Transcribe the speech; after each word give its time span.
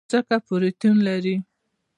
ځکه 0.11 0.35
پروټین 0.45 0.95
لري. 1.07 1.35